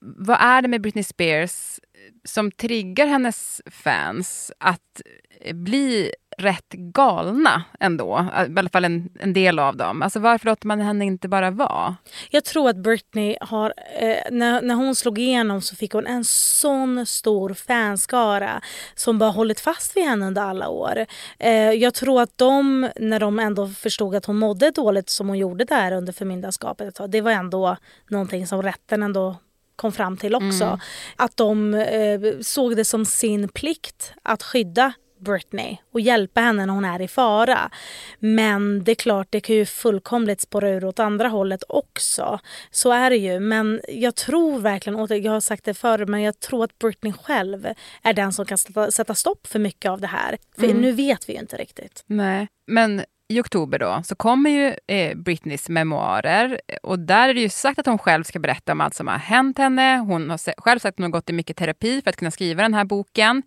vad 0.00 0.38
är 0.40 0.62
det 0.62 0.68
med 0.68 0.80
Britney 0.80 1.04
Spears 1.04 1.80
som 2.24 2.50
triggar 2.50 3.06
hennes 3.06 3.62
fans 3.70 4.52
att 4.58 5.02
eh, 5.40 5.54
bli 5.54 6.12
rätt 6.38 6.72
galna 6.72 7.62
ändå. 7.80 8.18
Eh, 8.18 8.42
I 8.46 8.58
alla 8.58 8.68
fall 8.68 8.84
en, 8.84 9.08
en 9.20 9.32
del 9.32 9.58
av 9.58 9.76
dem. 9.76 10.02
Alltså 10.02 10.20
varför 10.20 10.46
låter 10.46 10.66
man 10.66 10.80
henne 10.80 11.04
inte 11.04 11.28
bara 11.28 11.50
vara? 11.50 11.96
Jag 12.30 12.44
tror 12.44 12.70
att 12.70 12.76
Britney 12.76 13.36
har, 13.40 13.74
eh, 14.00 14.16
när, 14.30 14.62
när 14.62 14.74
hon 14.74 14.94
slog 14.94 15.18
igenom 15.18 15.60
så 15.60 15.76
fick 15.76 15.92
hon 15.92 16.06
en 16.06 16.24
sån 16.24 17.06
stor 17.06 17.54
fanskara 17.54 18.60
som 18.94 19.18
bara 19.18 19.30
hållit 19.30 19.60
fast 19.60 19.96
vid 19.96 20.04
henne 20.04 20.26
under 20.26 20.42
alla 20.42 20.68
år. 20.68 21.06
Eh, 21.38 21.70
jag 21.70 21.94
tror 21.94 22.22
att 22.22 22.38
de, 22.38 22.88
när 22.96 23.20
de 23.20 23.38
ändå 23.38 23.68
förstod 23.68 24.14
att 24.14 24.24
hon 24.24 24.38
mådde 24.38 24.70
dåligt 24.70 25.10
som 25.10 25.28
hon 25.28 25.38
gjorde 25.38 25.64
där 25.64 25.92
under 25.92 26.12
förmyndarskapet, 26.12 27.00
det 27.08 27.20
var 27.20 27.30
ändå 27.30 27.76
någonting 28.10 28.46
som 28.46 28.62
rätten 28.62 29.02
ändå 29.02 29.36
kom 29.76 29.92
fram 29.92 30.16
till 30.16 30.34
också. 30.34 30.64
Mm. 30.64 30.78
Att 31.16 31.36
de 31.36 31.74
eh, 31.74 32.20
såg 32.40 32.76
det 32.76 32.84
som 32.84 33.04
sin 33.04 33.48
plikt 33.48 34.12
att 34.22 34.42
skydda 34.42 34.92
Britney 35.18 35.76
och 35.92 36.00
hjälpa 36.00 36.40
henne 36.40 36.66
när 36.66 36.74
hon 36.74 36.84
är 36.84 37.02
i 37.02 37.08
fara. 37.08 37.70
Men 38.18 38.84
det 38.84 38.90
är 38.90 38.94
klart, 38.94 39.26
det 39.30 39.40
kan 39.40 39.56
ju 39.56 39.66
fullkomligt 39.66 40.40
spåra 40.40 40.70
ur 40.70 40.84
åt 40.84 40.98
andra 40.98 41.28
hållet 41.28 41.64
också. 41.68 42.38
Så 42.70 42.92
är 42.92 43.10
det 43.10 43.16
ju. 43.16 43.40
Men 43.40 43.80
jag 43.88 44.14
tror 44.14 44.58
verkligen, 44.58 45.22
jag 45.24 45.32
har 45.32 45.40
sagt 45.40 45.64
det 45.64 45.74
förr, 45.74 46.06
men 46.06 46.22
jag 46.22 46.40
tror 46.40 46.64
att 46.64 46.78
Britney 46.78 47.12
själv 47.12 47.68
är 48.02 48.12
den 48.12 48.32
som 48.32 48.46
kan 48.46 48.58
sätta 48.90 49.14
stopp 49.14 49.46
för 49.46 49.58
mycket 49.58 49.90
av 49.90 50.00
det 50.00 50.06
här. 50.06 50.38
För 50.58 50.64
mm. 50.64 50.76
nu 50.76 50.92
vet 50.92 51.28
vi 51.28 51.32
ju 51.32 51.38
inte 51.38 51.56
riktigt. 51.56 52.04
Nej, 52.06 52.48
men 52.66 53.04
i 53.28 53.40
oktober 53.40 53.78
då 53.78 54.02
så 54.04 54.14
kommer 54.14 54.50
ju 54.50 54.74
eh, 54.86 55.16
Britneys 55.16 55.68
memoarer 55.68 56.60
och 56.82 56.98
där 56.98 57.28
är 57.28 57.34
det 57.34 57.40
ju 57.40 57.48
sagt 57.48 57.78
att 57.78 57.86
hon 57.86 57.98
själv 57.98 58.24
ska 58.24 58.38
berätta 58.38 58.72
om 58.72 58.80
allt 58.80 58.94
som 58.94 59.08
har 59.08 59.18
hänt 59.18 59.58
henne. 59.58 59.98
Hon 59.98 60.30
har 60.30 60.60
själv 60.60 60.78
sagt 60.78 60.94
att 60.94 60.98
hon 60.98 61.04
har 61.04 61.10
gått 61.10 61.30
i 61.30 61.32
mycket 61.32 61.56
terapi 61.56 62.02
för 62.02 62.10
att 62.10 62.16
kunna 62.16 62.30
skriva 62.30 62.62
den 62.62 62.74
här 62.74 62.84
boken. 62.84 63.42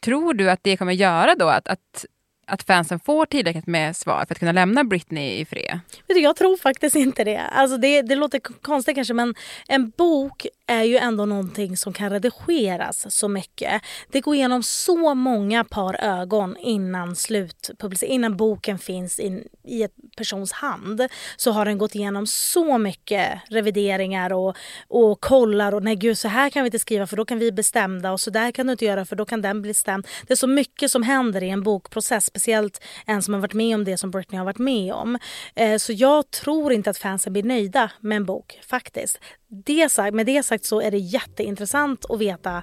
Tror 0.00 0.34
du 0.34 0.50
att 0.50 0.60
det 0.62 0.76
kommer 0.76 0.92
göra 0.92 1.34
då 1.34 1.48
att, 1.48 1.68
att 1.68 2.04
att 2.46 2.62
fansen 2.62 3.00
får 3.00 3.26
tillräckligt 3.26 3.66
med 3.66 3.96
svar 3.96 4.24
för 4.26 4.34
att 4.34 4.38
kunna 4.38 4.52
lämna 4.52 4.84
Britney 4.84 5.40
i 5.40 5.44
fred? 5.44 5.80
Jag 6.06 6.36
tror 6.36 6.56
faktiskt 6.56 6.96
inte 6.96 7.24
det. 7.24 7.40
Alltså 7.40 7.76
det. 7.76 8.02
Det 8.02 8.14
låter 8.14 8.38
konstigt 8.38 8.94
kanske 8.94 9.14
men 9.14 9.34
en 9.68 9.90
bok 9.90 10.46
är 10.66 10.82
ju 10.82 10.96
ändå 10.96 11.24
någonting 11.24 11.76
som 11.76 11.92
kan 11.92 12.10
redigeras 12.10 13.14
så 13.14 13.28
mycket. 13.28 13.82
Det 14.10 14.20
går 14.20 14.34
igenom 14.34 14.62
så 14.62 15.14
många 15.14 15.64
par 15.64 16.04
ögon 16.04 16.56
innan 16.56 17.16
slutpublicering, 17.16 18.14
innan 18.14 18.36
boken 18.36 18.78
finns 18.78 19.18
in, 19.18 19.48
i 19.64 19.82
en 19.82 19.88
persons 20.16 20.52
hand 20.52 21.08
så 21.36 21.50
har 21.50 21.64
den 21.64 21.78
gått 21.78 21.94
igenom 21.94 22.26
så 22.26 22.78
mycket 22.78 23.40
revideringar 23.48 24.32
och, 24.32 24.56
och 24.88 25.20
kollar 25.20 25.74
och 25.74 25.82
nej 25.82 25.96
gud 25.96 26.18
så 26.18 26.28
här 26.28 26.50
kan 26.50 26.62
vi 26.62 26.66
inte 26.66 26.78
skriva 26.78 27.06
för 27.06 27.16
då 27.16 27.24
kan 27.24 27.38
vi 27.38 27.52
bestämda 27.52 28.12
och 28.12 28.20
så 28.20 28.30
där 28.30 28.52
kan 28.52 28.66
du 28.66 28.72
inte 28.72 28.84
göra 28.84 29.04
för 29.04 29.16
då 29.16 29.24
kan 29.24 29.42
den 29.42 29.62
bli 29.62 29.74
stämd. 29.74 30.06
Det 30.26 30.34
är 30.34 30.36
så 30.36 30.46
mycket 30.46 30.90
som 30.90 31.02
händer 31.02 31.42
i 31.42 31.50
en 31.50 31.62
bokprocess, 31.62 32.30
speciellt 32.36 32.82
en 33.06 33.22
som 33.22 33.34
har 33.34 33.40
varit 33.40 33.54
med 33.54 33.74
om 33.74 33.84
det 33.84 33.98
som 33.98 34.10
Britney 34.10 34.38
har 34.38 34.44
varit 34.44 34.58
med 34.58 34.92
om. 34.92 35.18
Eh, 35.54 35.76
så 35.76 35.92
jag 35.92 36.30
tror 36.30 36.72
inte 36.72 36.90
att 36.90 36.98
fansen 36.98 37.32
blir 37.32 37.42
nöjda 37.42 37.90
med 38.00 38.16
en 38.16 38.24
bok 38.24 38.60
faktiskt. 38.66 39.20
Det 39.48 39.92
sagt, 39.92 40.14
med 40.14 40.26
det 40.26 40.42
sagt 40.42 40.64
så 40.64 40.80
är 40.80 40.90
det 40.90 40.98
jätteintressant 40.98 42.04
att 42.08 42.20
veta 42.20 42.62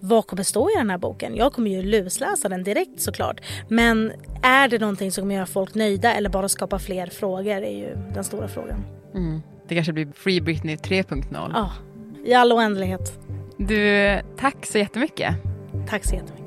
vad 0.00 0.26
kommer 0.26 0.42
stå 0.42 0.70
i 0.70 0.72
den 0.76 0.90
här 0.90 0.98
boken? 0.98 1.36
Jag 1.36 1.52
kommer 1.52 1.70
ju 1.70 1.82
lusläsa 1.82 2.48
den 2.48 2.64
direkt 2.64 3.00
såklart. 3.00 3.40
Men 3.68 4.12
är 4.42 4.68
det 4.68 4.78
någonting 4.78 5.12
som 5.12 5.22
kommer 5.22 5.34
göra 5.34 5.46
folk 5.46 5.74
nöjda 5.74 6.14
eller 6.14 6.30
bara 6.30 6.48
skapa 6.48 6.78
fler 6.78 7.06
frågor 7.06 7.62
är 7.62 7.78
ju 7.78 7.96
den 8.14 8.24
stora 8.24 8.48
frågan. 8.48 8.84
Mm. 9.14 9.42
Det 9.68 9.74
kanske 9.74 9.92
blir 9.92 10.12
Free 10.12 10.40
Britney 10.40 10.76
3.0. 10.76 11.50
Ja, 11.54 11.72
i 12.24 12.34
all 12.34 12.52
oändlighet. 12.52 13.18
Du, 13.58 14.20
tack 14.36 14.66
så 14.66 14.78
jättemycket. 14.78 15.34
Tack 15.88 16.04
så 16.04 16.14
jättemycket. 16.14 16.43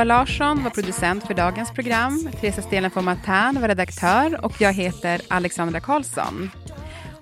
Moa 0.00 0.04
Larsson 0.04 0.62
var 0.62 0.70
producent 0.70 1.26
för 1.26 1.34
dagens 1.34 1.70
program. 1.70 2.28
Teresa 2.40 2.62
Stenen 2.62 2.90
von 2.94 3.04
var 3.04 3.68
redaktör 3.68 4.44
och 4.44 4.60
jag 4.60 4.72
heter 4.72 5.20
Alexandra 5.28 5.80
Karlsson. 5.80 6.50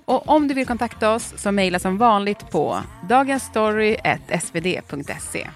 Och 0.05 0.29
om 0.29 0.47
du 0.47 0.53
vill 0.53 0.67
kontakta 0.67 1.13
oss 1.13 1.33
så 1.37 1.51
mejla 1.51 1.79
som 1.79 1.97
vanligt 1.97 2.51
på 2.51 2.79
dagensstory.svd.se. 3.09 5.49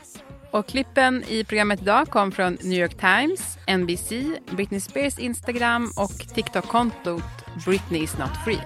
Och 0.51 0.67
klippen 0.67 1.23
i 1.27 1.43
programmet 1.43 1.81
idag 1.81 2.07
kom 2.07 2.31
från 2.31 2.57
New 2.61 2.79
York 2.79 2.99
Times, 2.99 3.57
NBC, 3.77 4.11
Britney 4.51 4.79
Spears 4.79 5.19
Instagram 5.19 5.91
och 5.95 6.35
TikTok-kontot 6.35 7.23
Britney 7.65 8.03
is 8.03 8.17
not 8.17 8.31
free. 8.45 8.61